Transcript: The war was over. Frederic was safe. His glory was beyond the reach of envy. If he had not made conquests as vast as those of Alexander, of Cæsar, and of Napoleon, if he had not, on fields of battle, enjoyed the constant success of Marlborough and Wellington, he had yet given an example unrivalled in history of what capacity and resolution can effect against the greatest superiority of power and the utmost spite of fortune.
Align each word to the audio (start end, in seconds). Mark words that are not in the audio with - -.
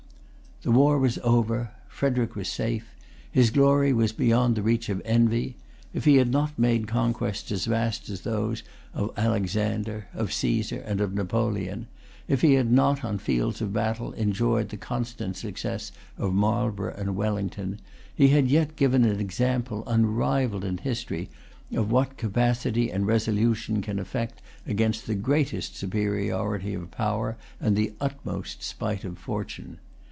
The 0.63 0.69
war 0.71 0.99
was 0.99 1.17
over. 1.23 1.71
Frederic 1.87 2.35
was 2.35 2.47
safe. 2.47 2.93
His 3.31 3.49
glory 3.49 3.93
was 3.93 4.11
beyond 4.11 4.53
the 4.53 4.61
reach 4.61 4.89
of 4.89 5.01
envy. 5.03 5.55
If 5.91 6.05
he 6.05 6.17
had 6.17 6.29
not 6.29 6.59
made 6.59 6.85
conquests 6.87 7.51
as 7.51 7.65
vast 7.65 8.09
as 8.11 8.21
those 8.21 8.61
of 8.93 9.09
Alexander, 9.17 10.05
of 10.13 10.29
Cæsar, 10.29 10.83
and 10.85 11.01
of 11.01 11.15
Napoleon, 11.15 11.87
if 12.27 12.41
he 12.41 12.53
had 12.53 12.71
not, 12.71 13.03
on 13.03 13.17
fields 13.17 13.59
of 13.59 13.73
battle, 13.73 14.11
enjoyed 14.13 14.69
the 14.69 14.77
constant 14.77 15.35
success 15.35 15.91
of 16.15 16.31
Marlborough 16.31 16.93
and 16.95 17.15
Wellington, 17.15 17.79
he 18.13 18.27
had 18.27 18.47
yet 18.47 18.75
given 18.75 19.03
an 19.03 19.19
example 19.19 19.83
unrivalled 19.87 20.63
in 20.63 20.77
history 20.77 21.31
of 21.73 21.89
what 21.91 22.17
capacity 22.17 22.91
and 22.91 23.07
resolution 23.07 23.81
can 23.81 23.97
effect 23.97 24.43
against 24.67 25.07
the 25.07 25.15
greatest 25.15 25.75
superiority 25.75 26.75
of 26.75 26.91
power 26.91 27.35
and 27.59 27.75
the 27.75 27.93
utmost 27.99 28.61
spite 28.61 29.03
of 29.03 29.17
fortune. 29.17 29.79